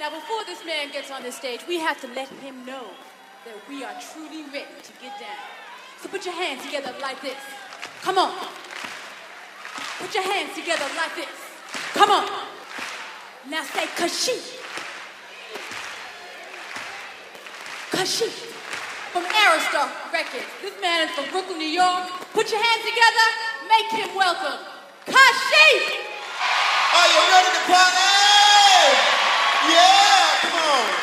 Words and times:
Now, 0.00 0.08
before 0.08 0.42
this 0.46 0.64
man 0.64 0.90
gets 0.90 1.10
on 1.10 1.22
the 1.22 1.30
stage, 1.30 1.60
we 1.68 1.78
have 1.78 2.00
to 2.00 2.06
let 2.16 2.26
him 2.40 2.64
know 2.64 2.88
that 3.44 3.52
we 3.68 3.84
are 3.84 3.92
truly 4.00 4.44
ready 4.44 4.80
to 4.82 4.92
get 4.96 5.12
down. 5.20 5.44
So 6.00 6.08
put 6.08 6.24
your 6.24 6.32
hands 6.32 6.64
together 6.64 6.94
like 7.02 7.20
this. 7.20 7.36
Come 8.00 8.16
on. 8.16 8.32
Put 9.98 10.14
your 10.14 10.24
hands 10.24 10.54
together 10.54 10.88
like 10.96 11.14
this. 11.16 11.36
Come 11.92 12.10
on. 12.10 12.24
Now 13.50 13.62
say 13.62 13.84
Kashif. 14.00 14.56
Kashif. 17.92 18.32
From 19.12 19.24
Arista 19.24 19.84
Records. 20.14 20.48
This 20.62 20.80
man 20.80 21.08
is 21.08 21.14
from 21.14 21.28
Brooklyn, 21.30 21.58
New 21.58 21.68
York. 21.68 22.08
Put 22.32 22.50
your 22.50 22.62
hands 22.62 22.88
together. 22.88 23.26
Make 23.68 24.00
him 24.00 24.16
welcome. 24.16 24.64
Kashif! 25.04 25.92
Are 26.96 27.08
you 27.12 27.20
ready 27.36 27.50
to 27.52 27.70
party? 27.70 28.19
Yeah, 29.70 30.50
come 30.50 30.60
on. 30.60 30.99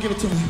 Give 0.00 0.12
it 0.12 0.18
to 0.18 0.28
me. 0.28 0.49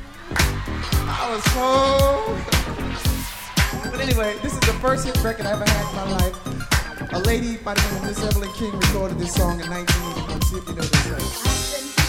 I 0.83 1.29
was 1.33 1.43
so. 1.53 2.37
But 3.89 3.99
anyway, 3.99 4.37
this 4.41 4.53
is 4.53 4.59
the 4.61 4.73
first 4.81 5.05
hit 5.05 5.21
record 5.23 5.45
I 5.45 5.51
ever 5.51 5.65
had 5.65 5.89
in 5.89 5.95
my 5.95 6.11
life. 6.17 7.13
A 7.13 7.19
lady 7.19 7.57
by 7.57 7.73
the 7.73 7.81
name 7.81 7.95
of 7.97 8.03
Miss 8.03 8.23
Evelyn 8.23 8.51
King 8.53 8.71
recorded 8.71 9.19
this 9.19 9.33
song 9.33 9.59
in 9.59 9.69
1981. 9.69 10.41
See 10.43 10.57
if 10.57 10.67
you 10.67 10.75
know 10.75 10.81
this 10.81 11.33
song. 11.33 12.00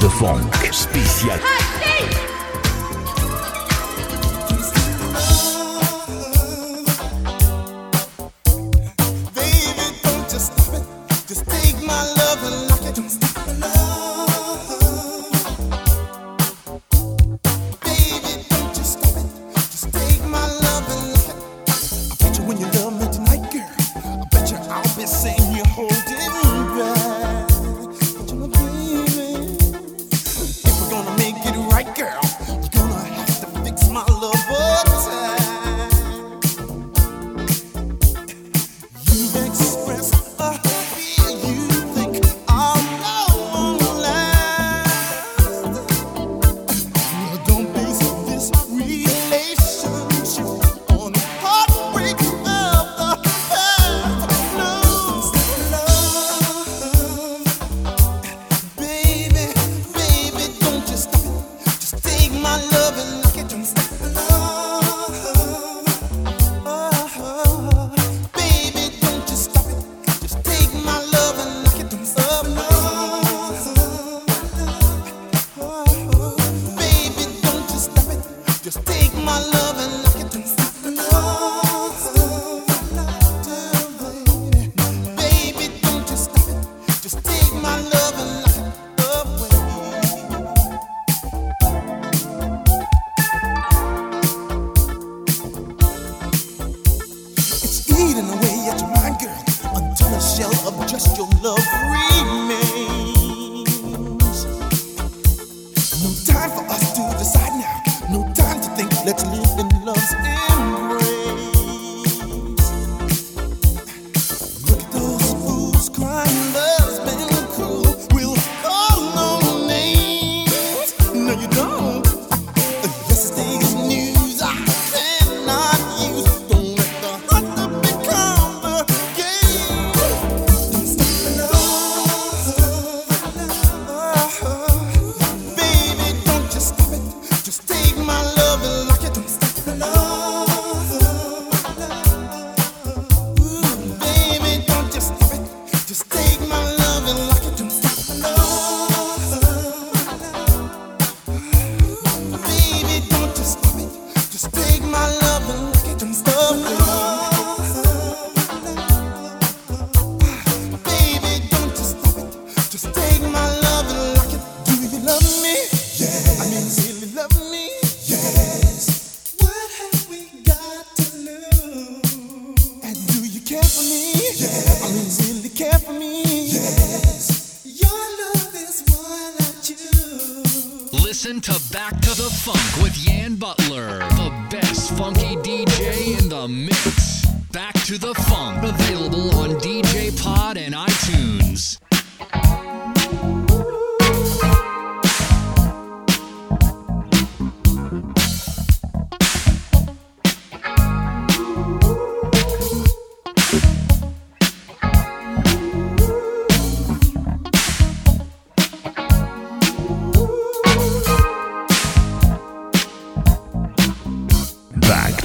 The 0.00 0.10
funk 0.10 0.72
spécial. 0.72 1.38
Hey 1.38 1.73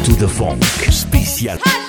to 0.10 0.16
the 0.16 0.28
Funk 0.28 0.64
spécial. 0.92 1.89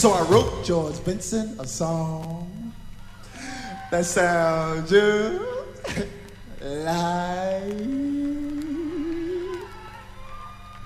So 0.00 0.12
I 0.12 0.22
wrote 0.22 0.64
George 0.64 1.04
Benson 1.04 1.60
a 1.60 1.66
song 1.66 2.72
that 3.90 4.06
sounds 4.06 4.88
just 4.88 5.38
like. 6.58 7.62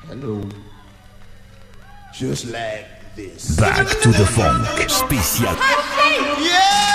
Hello. 0.09 0.43
Just 2.13 2.47
like 2.47 3.15
this. 3.15 3.55
Back 3.55 3.87
to 3.87 4.09
the 4.09 4.27
funk. 4.27 4.67
Spécial. 4.91 5.55
Yeah! 6.43 6.94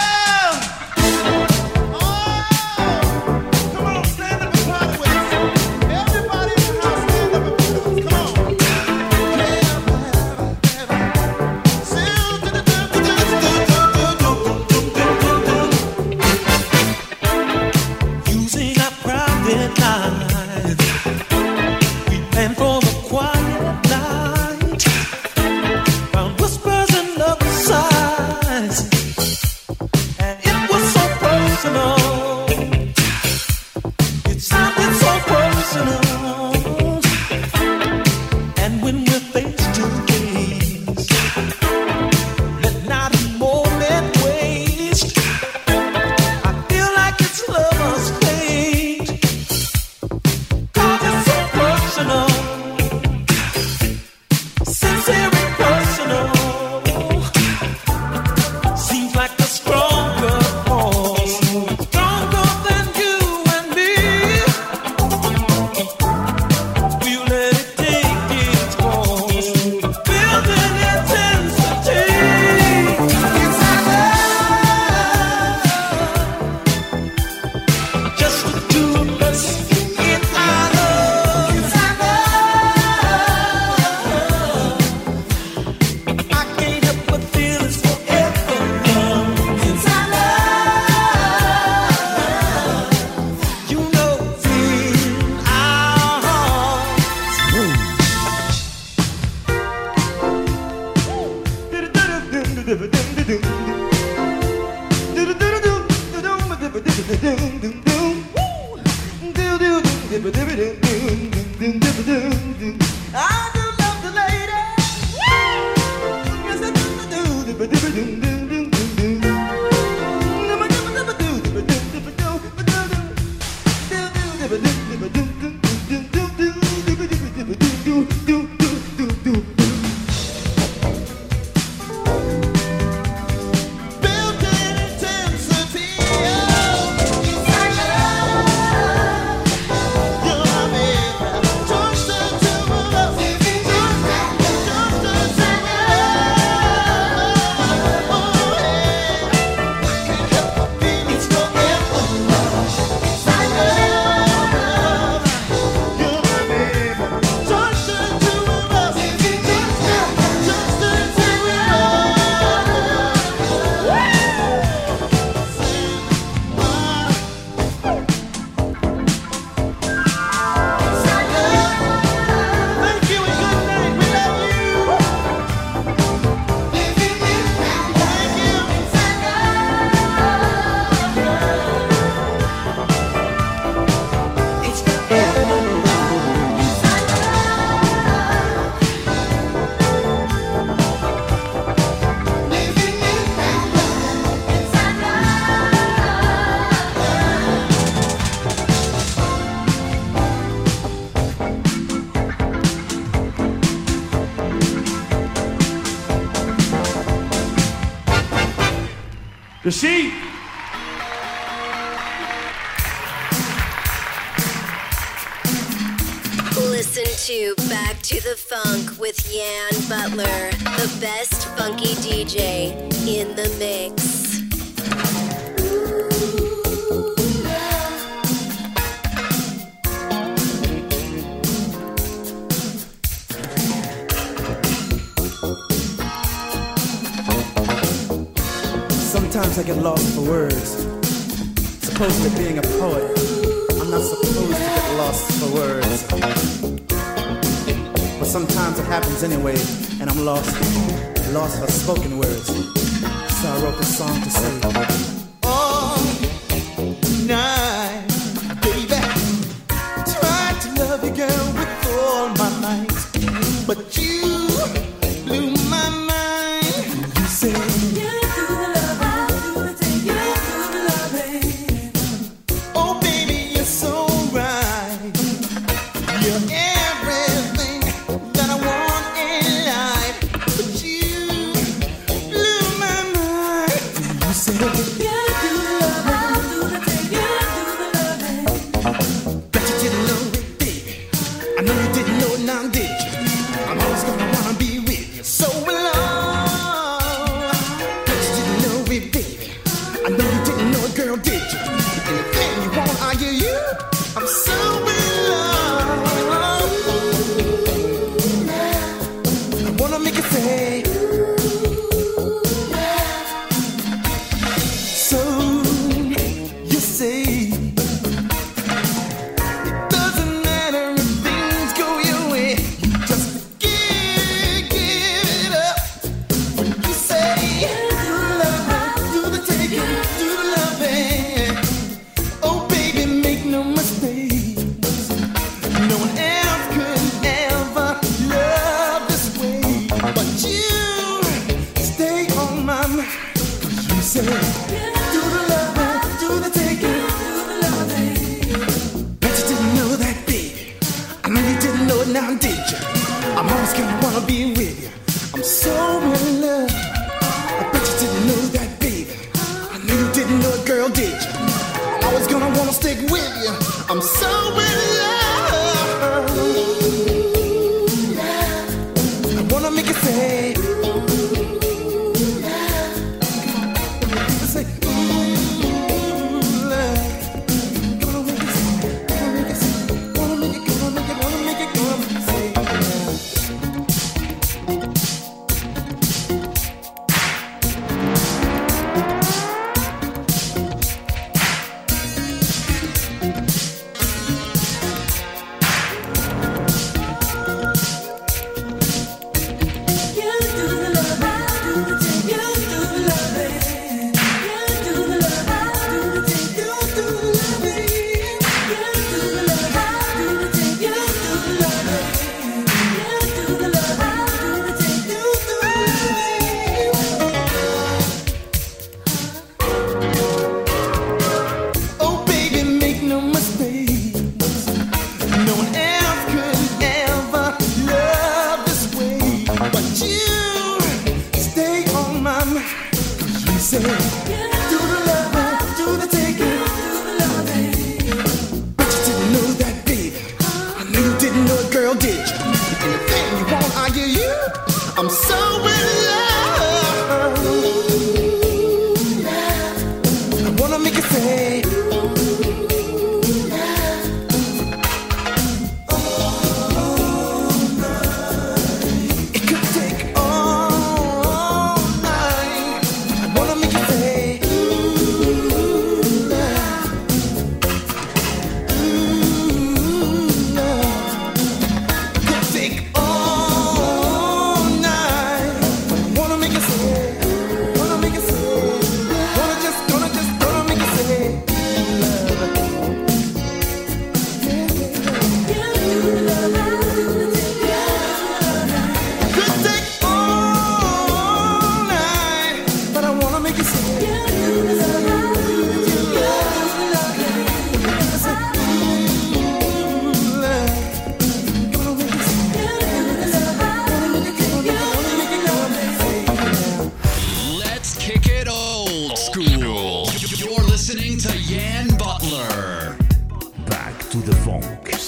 Back 514.10 514.24
to 514.24 514.32
the 514.32 514.36
funk 514.38 514.99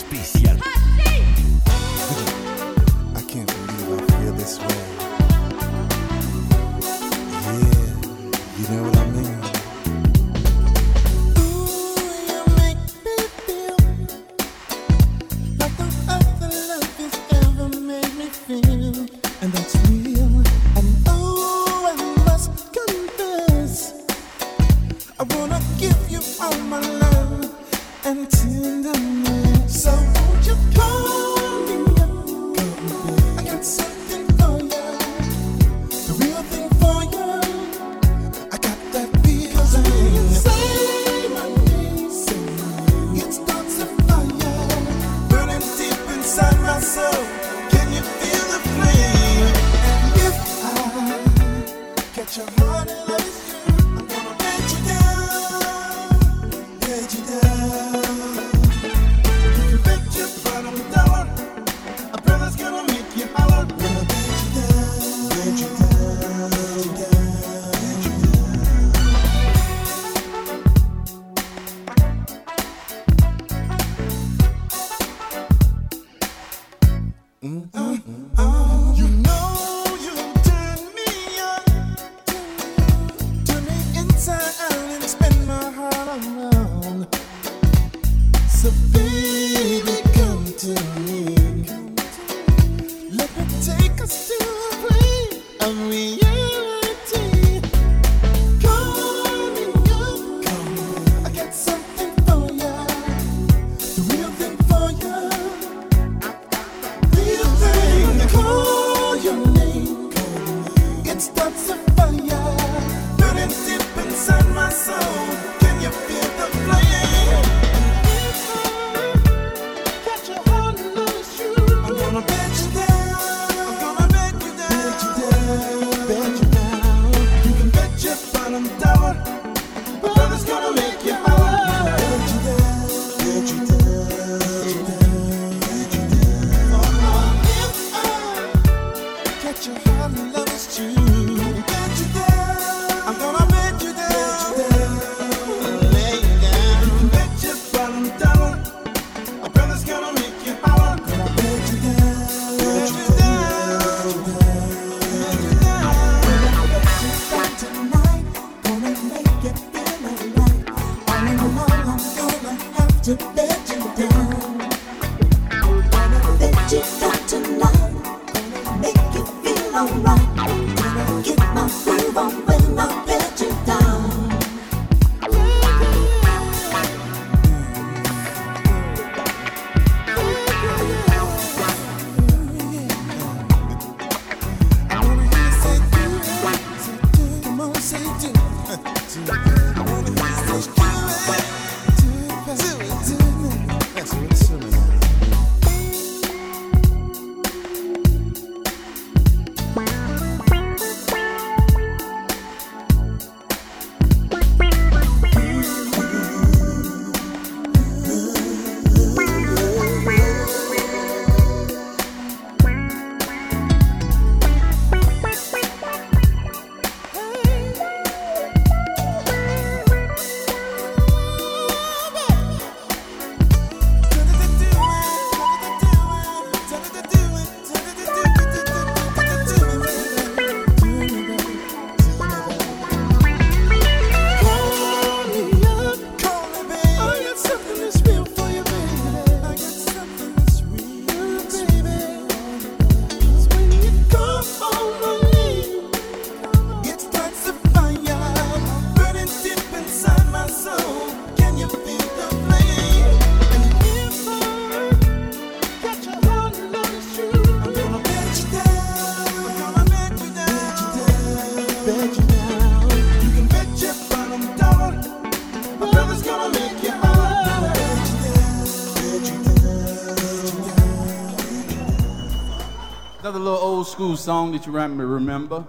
school 274.02 274.18
song 274.18 274.52
that 274.52 274.66
you 274.66 274.72
rem- 274.72 275.00
remember. 275.00 275.64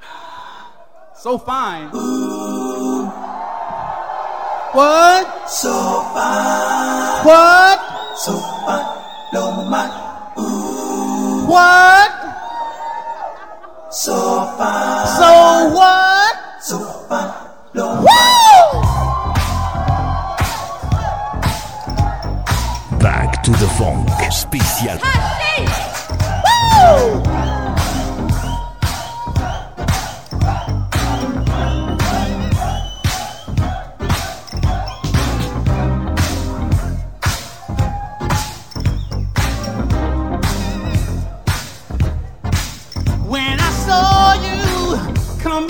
So 1.18 1.36
fine. 1.38 1.88
What? 4.70 5.50
So 5.50 5.72
fine, 6.14 7.26
What? 7.26 7.78
so 8.16 8.32
fine, 8.38 8.86
my 9.32 9.64
mind. 9.68 9.92
What? 11.48 11.93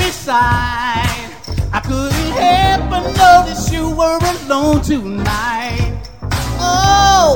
Beside, 0.05 1.31
I 1.73 1.81
couldn't 1.81 2.33
help 2.43 2.91
but 2.91 3.05
notice 3.17 3.73
you 3.73 3.85
were 3.97 4.19
alone 4.35 4.83
tonight. 4.83 6.03
Oh, 6.61 7.33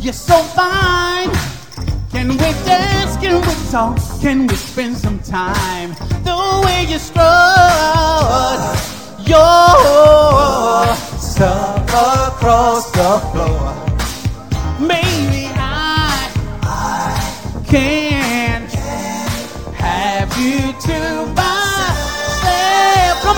you're 0.00 0.12
so 0.12 0.42
fine. 0.60 1.30
Can 2.10 2.28
we 2.30 2.50
dance? 2.64 3.16
Can 3.16 3.40
we 3.46 3.54
talk? 3.70 3.98
Can 4.20 4.46
we 4.46 4.54
spend 4.56 4.96
some 4.96 5.18
time? 5.20 5.90
The 6.24 6.62
way 6.64 6.86
you 6.90 6.98
strut 6.98 8.60
your 9.26 9.76
stuff 11.18 11.88
across 12.28 12.90
the 12.92 13.10
floor. 13.30 13.68
Maybe 14.80 15.44
I 15.54 16.30
can 17.66 18.11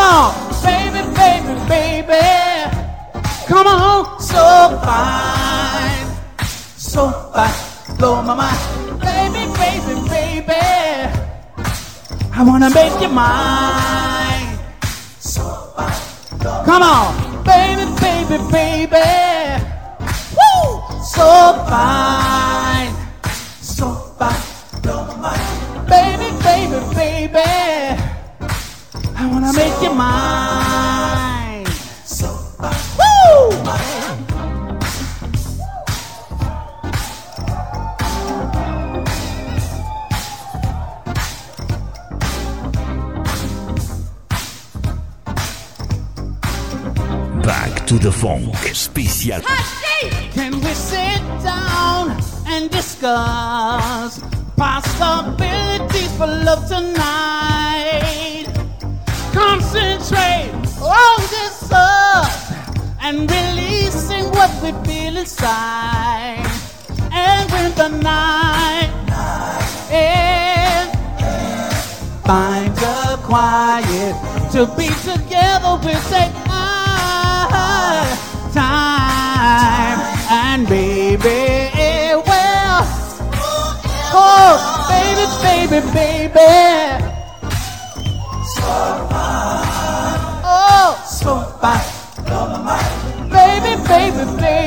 on, 0.04 0.30
baby, 0.62 1.00
baby, 1.20 1.54
baby. 1.68 2.24
Come 3.46 3.66
on, 3.66 4.20
so 4.20 4.44
fine, 4.84 6.06
so 6.76 7.02
fine, 7.32 7.96
blow 7.98 8.22
my 8.22 8.34
mind, 8.34 9.00
baby, 9.00 9.42
baby, 9.60 9.94
baby. 10.08 10.62
I 12.36 12.42
wanna 12.42 12.70
make 12.70 12.96
you 13.00 13.08
mine. 13.08 14.58
So 15.20 15.44
fine, 15.76 16.00
come 16.68 16.82
on, 16.82 17.10
baby, 17.44 17.84
baby, 18.00 18.36
baby. 18.50 19.08
Woo, 20.36 20.64
so 21.14 21.28
fine, 21.70 22.63
I 29.24 29.26
wanna 29.26 29.52
make 29.54 29.80
you 29.80 29.94
mine. 29.94 31.64
So 32.04 32.28
woo. 32.60 33.48
Back 47.42 47.86
to 47.86 47.98
the 47.98 48.12
Funk 48.12 48.54
spécial. 48.74 49.40
Can 50.34 50.60
we 50.60 50.74
sit 50.74 51.22
down 51.42 52.14
and 52.46 52.70
discuss 52.70 54.20
possibilities 54.58 56.12
for 56.18 56.26
love 56.26 56.68
tonight? 56.68 57.63
Concentrate 59.34 60.52
on 60.80 61.20
this 61.34 61.68
up 61.72 62.30
and 63.02 63.28
releasing 63.28 64.26
what 64.30 64.50
we 64.62 64.70
feel 64.86 65.16
inside. 65.16 66.46
And 67.10 67.50
when 67.50 67.74
the 67.74 67.88
night 67.88 68.92
ends, 69.90 70.94
find 72.24 72.78
a 72.78 73.16
quiet 73.24 74.14
to 74.52 74.66
be 74.76 74.86
together. 75.02 75.80
We'll 75.82 76.00
take 76.08 76.34
our 76.48 78.06
time 78.52 79.98
and 80.30 80.68
baby, 80.68 82.22
well, 82.24 82.86
oh, 84.14 84.54
baby, 84.88 85.26
baby, 85.42 85.92
baby. 85.92 87.03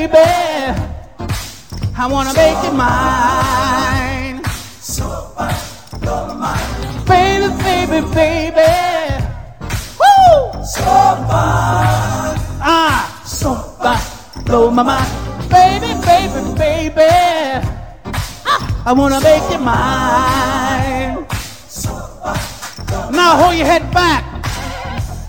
baby. 0.08 0.82
I 1.99 2.08
wanna 2.08 2.32
so 2.32 2.38
make 2.38 2.64
it 2.64 2.74
mine. 2.74 4.43
So 4.80 5.32
much 5.38 5.78
your 6.03 6.36
mind. 6.36 7.05
Baby, 7.05 7.47
baby, 7.64 7.99
baby. 8.14 8.72
Woo! 9.99 10.64
So 10.64 10.93
much. 11.28 12.39
Ah, 12.62 13.22
so 13.26 13.55
much 13.84 14.45
blow 14.45 14.72
my 14.72 14.84
mind. 14.84 15.12
Baby, 15.49 15.93
baby, 16.05 16.41
baby. 16.58 17.12
Ah, 18.45 18.84
I 18.86 18.93
wanna 18.93 19.20
so 19.20 19.28
make 19.30 19.51
it 19.51 19.62
mine. 19.62 21.26
So. 21.68 21.91
Now 23.12 23.38
hold 23.41 23.55
your 23.55 23.66
head 23.66 23.91
back. 23.91 24.24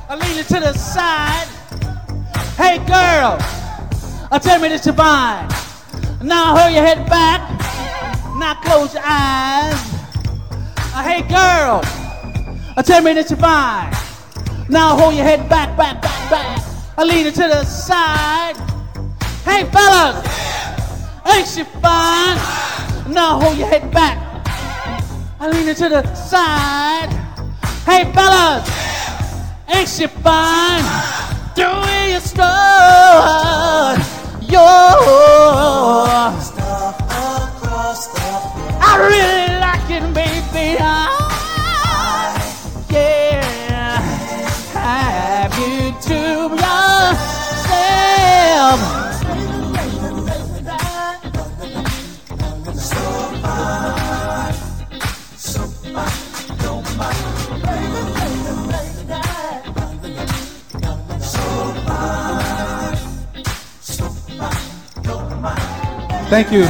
I 0.08 0.14
lean 0.14 0.38
it 0.38 0.46
to 0.48 0.60
the 0.60 0.72
side. 0.74 1.48
Hey, 2.56 2.78
girl. 2.86 3.57
Tell 4.36 4.60
me 4.60 4.68
this 4.68 4.82
divine. 4.82 5.48
Now 6.22 6.56
hurry 6.56 6.74
your 6.74 6.84
head 6.84 7.08
back. 7.08 7.40
Now 8.36 8.54
close 8.62 8.94
your 8.94 9.02
eyes. 9.04 9.74
Uh, 10.94 11.02
hey 11.02 11.22
girl. 11.22 11.82
Tell 12.84 13.02
me 13.02 13.14
this 13.14 13.28
divine. 13.28 13.92
Now 14.68 14.96
hold 14.96 15.14
your 15.14 15.24
head 15.24 15.48
back, 15.48 15.76
back, 15.76 16.00
back, 16.02 16.30
back. 16.30 16.62
I 16.96 17.04
lean 17.04 17.26
it 17.26 17.34
to 17.34 17.42
the 17.42 17.64
side. 17.64 18.56
Hey 19.44 19.64
fellas. 19.70 20.24
Ain't 21.26 21.48
she 21.48 21.64
fine? 21.80 22.36
Now 23.12 23.40
hold 23.40 23.56
your 23.58 23.66
head 23.66 23.90
back. 23.90 24.18
I 25.40 25.48
lean 25.50 25.68
it 25.68 25.76
to 25.78 25.88
the 25.88 26.14
side. 26.14 27.10
Hey 27.84 28.10
fellas. 28.12 28.68
Ain't 29.68 29.88
she 29.88 30.06
fine? 30.06 30.84
Do 31.56 31.66
it 31.66 32.10
your 32.10 32.20
strong 32.20 34.07
yours. 34.50 36.47
Thank 66.28 66.52
you. 66.52 66.64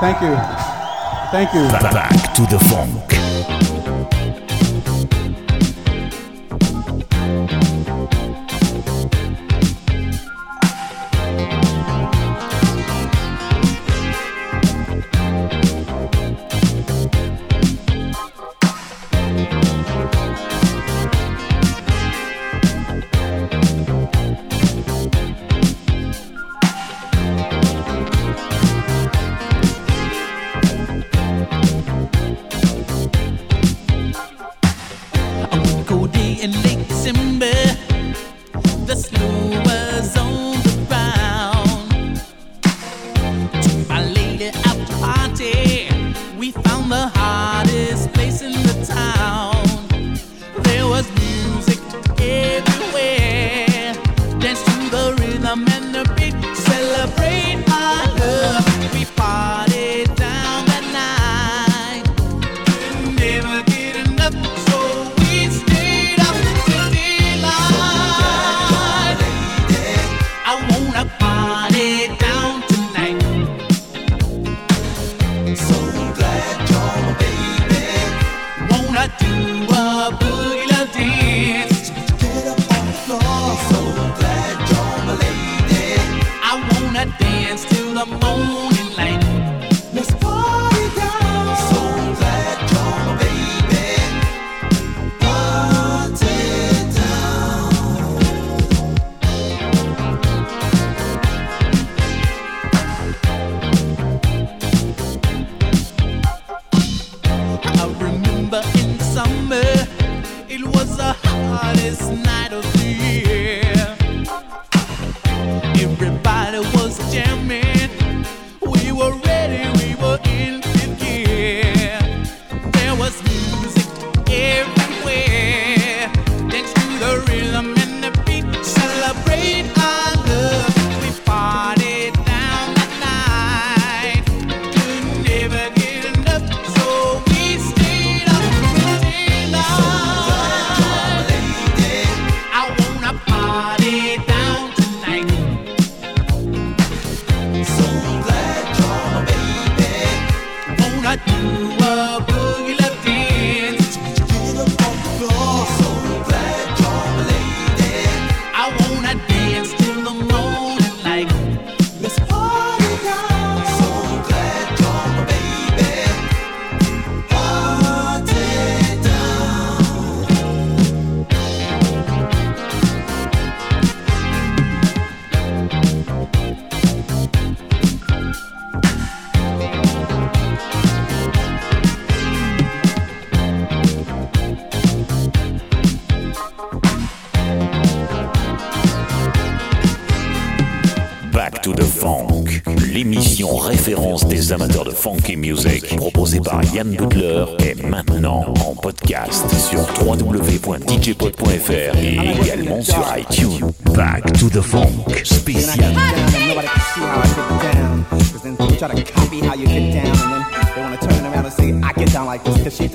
Thank 0.00 0.20
you. 0.22 0.36
Thank 1.32 1.52
you. 1.52 1.68
Back 1.68 2.34
to 2.34 2.42
the 2.42 2.58
funk. 2.70 3.13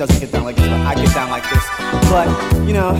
doesn't 0.00 0.18
get 0.18 0.32
down 0.32 0.44
like 0.44 0.56
this, 0.56 0.66
but 0.66 0.80
I 0.80 0.94
get 0.94 1.14
down 1.14 1.28
like 1.28 1.44
this. 1.50 1.62
But, 2.08 2.26
you 2.66 2.72
know, 2.72 2.96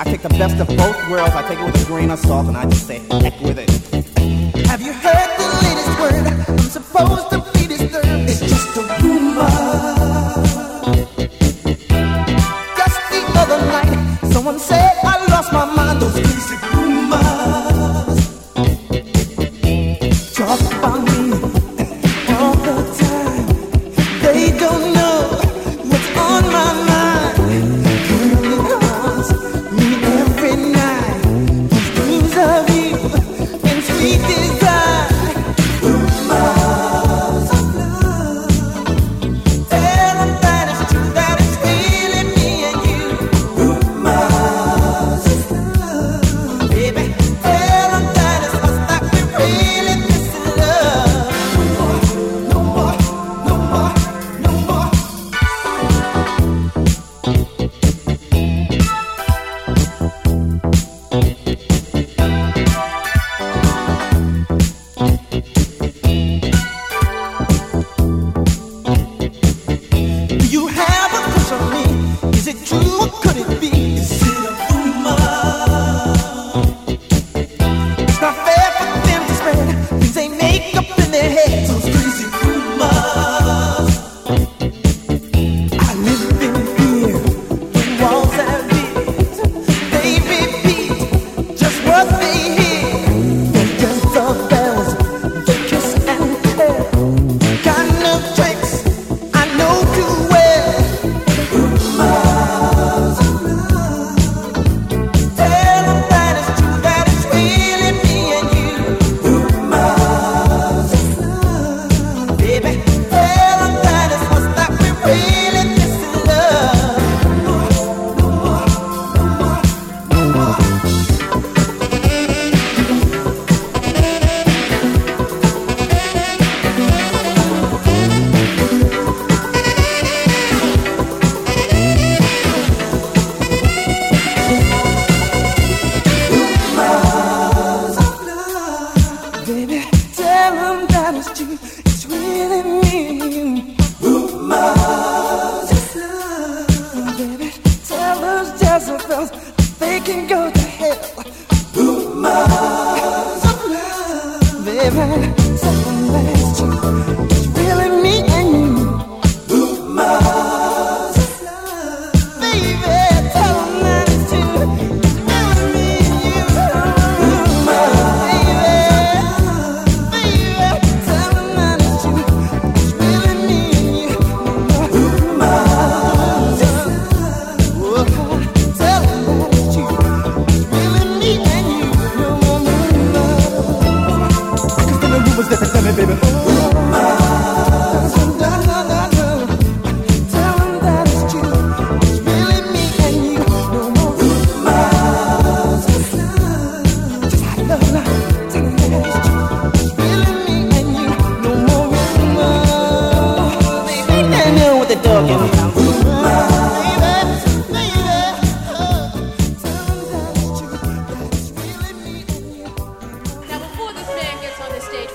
I 0.00 0.02
take 0.02 0.20
the 0.20 0.30
best 0.30 0.58
of 0.58 0.66
both 0.66 0.98
worlds. 1.08 1.32
I 1.32 1.46
take 1.46 1.60
it 1.60 1.64
with 1.64 1.80
a 1.80 1.86
grain 1.86 2.10
of 2.10 2.18
salt 2.18 2.48
and 2.48 2.56
I 2.56 2.64
just 2.64 2.88
say, 2.88 2.98
heck 3.22 3.40
with 3.40 3.60
it. 3.60 3.70
Have 4.66 4.82
you 4.82 4.92
heard 4.92 5.30
the 5.38 5.46
latest 5.62 6.00
word? 6.00 6.26
I'm 6.48 6.58
supposed 6.58 7.30
to 7.30 7.38
be 7.54 7.68
disturbed. 7.68 8.28
It's 8.28 8.40
just 8.40 8.76
a 8.76 8.82
rumor. 9.00 9.46
Just 12.74 12.98
the 13.12 13.22
other 13.38 13.60
night, 13.70 14.32
someone 14.32 14.58
said 14.58 14.90
I 15.04 15.24
lost 15.30 15.52
my 15.52 15.66
mind. 15.66 16.02
Those 16.02 16.14
crazy 16.14 16.56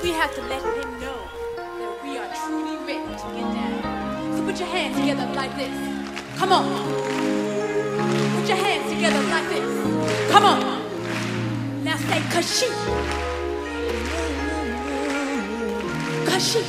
We 0.01 0.09
have 0.13 0.33
to 0.33 0.41
let 0.41 0.63
him 0.63 0.99
know 0.99 1.13
that 1.55 2.03
we 2.03 2.17
are 2.17 2.33
truly 2.33 2.75
ready 2.87 3.13
to 3.21 3.27
get 3.37 3.53
down. 3.53 4.35
So 4.35 4.43
put 4.43 4.57
your 4.57 4.67
hands 4.67 4.97
together 4.97 5.31
like 5.35 5.55
this. 5.55 5.77
Come 6.39 6.51
on. 6.51 6.65
Put 8.35 8.47
your 8.47 8.57
hands 8.57 8.91
together 8.91 9.21
like 9.29 9.47
this. 9.49 10.31
Come 10.31 10.45
on. 10.45 11.83
Now 11.83 11.97
say 11.97 12.19
Kashif. 12.33 12.73
Kashif. 16.25 16.65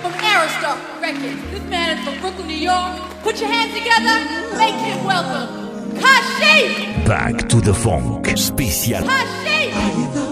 From 0.00 0.12
Arista 0.12 1.02
Records. 1.02 1.50
This 1.50 1.62
man 1.68 1.98
is 1.98 2.04
from 2.06 2.20
Brooklyn, 2.22 2.46
New 2.46 2.54
York. 2.54 3.02
Put 3.22 3.38
your 3.38 3.50
hands 3.50 3.74
together. 3.74 4.16
Make 4.56 4.80
him 4.80 5.04
welcome. 5.04 5.92
Kashif. 6.00 7.06
Back 7.06 7.50
to 7.50 7.60
the 7.60 7.74
funk. 7.74 8.26
Spécial. 8.38 9.04
Kashif. 9.04 10.25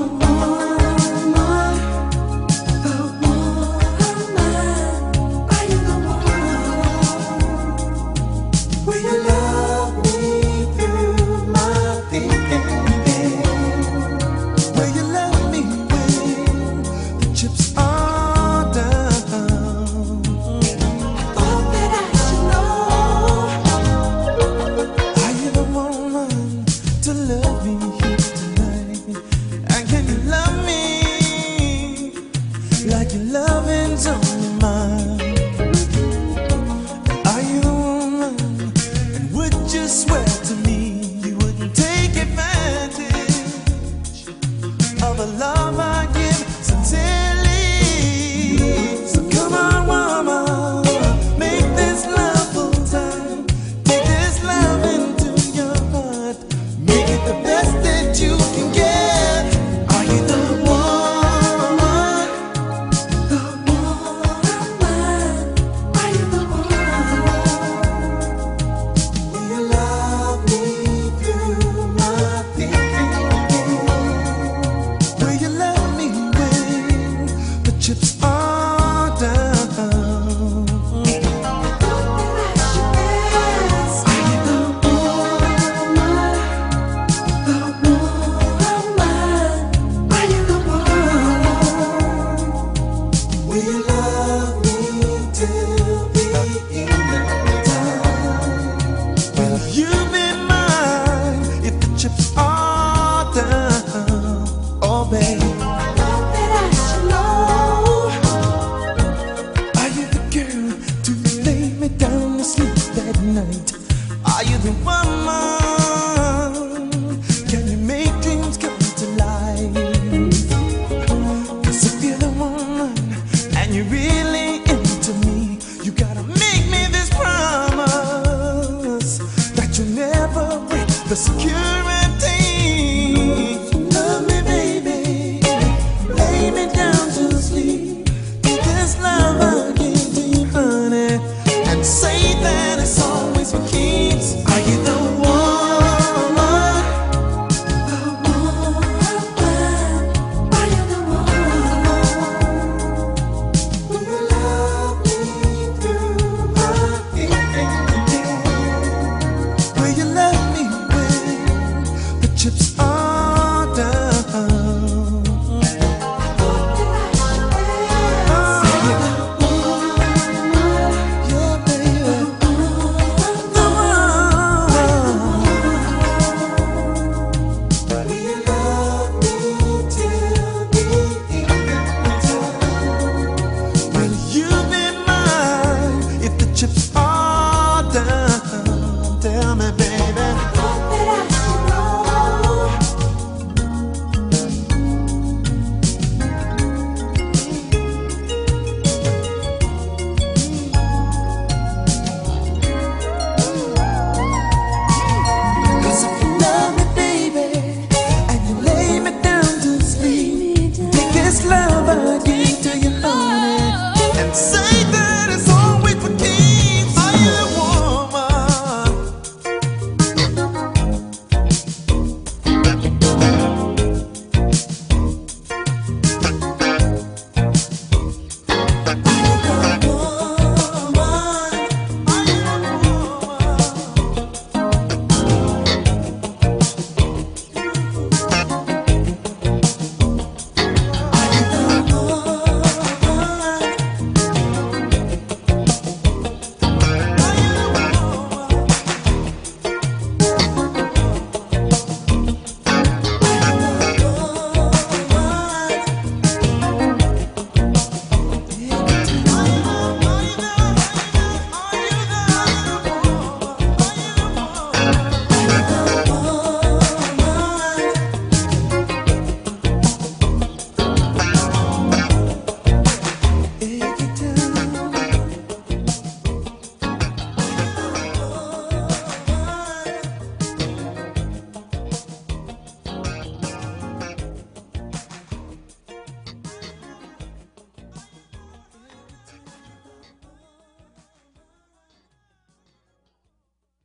chips 77.84 78.33